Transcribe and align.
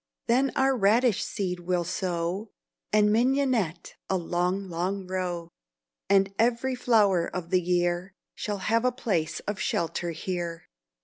Then 0.25 0.51
our 0.55 0.75
radish 0.75 1.23
seed 1.23 1.59
we'll 1.59 1.83
sow, 1.83 2.49
And 2.91 3.09
mignionette 3.11 3.93
a 4.09 4.17
long, 4.17 4.67
long 4.67 5.05
row; 5.05 5.49
And 6.09 6.33
ev'ry 6.39 6.73
flowret 6.75 7.29
of 7.35 7.51
the 7.51 7.61
year, 7.61 8.15
Shall 8.33 8.57
have 8.65 8.83
a 8.83 8.91
place 8.91 9.41
of 9.41 9.59
shelter 9.59 10.09
here. 10.09 10.65